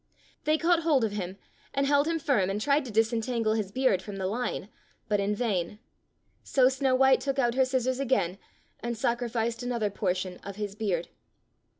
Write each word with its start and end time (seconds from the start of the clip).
They 0.45 0.57
caught 0.57 0.81
hold 0.81 1.03
of 1.03 1.11
him, 1.11 1.37
and 1.75 1.85
held 1.85 2.07
him 2.07 2.17
firm 2.17 2.49
and 2.49 2.59
tried 2.59 2.85
to 2.85 2.91
disentangle 2.91 3.53
his 3.53 3.71
beard 3.71 4.01
from 4.01 4.15
the 4.15 4.25
line, 4.25 4.67
but 5.07 5.19
in 5.19 5.35
vain. 5.35 5.77
So 6.43 6.69
Snow 6.69 6.95
white 6.95 7.21
took 7.21 7.37
out 7.37 7.53
her 7.53 7.65
scissors 7.65 7.99
again 7.99 8.39
and 8.79 8.97
sacrificed 8.97 9.61
another 9.61 9.91
por 9.91 10.15
tion 10.15 10.37
of 10.39 10.55
his 10.55 10.73
beard. 10.73 11.09